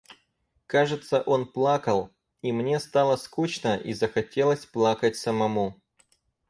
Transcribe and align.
Кажется, 0.65 1.21
он 1.21 1.45
плакал; 1.45 2.09
и 2.41 2.51
мне 2.51 2.79
стало 2.79 3.17
скучно 3.17 3.77
и 3.77 3.93
захотелось 3.93 4.65
плакать 4.65 5.15
самому. 5.15 5.79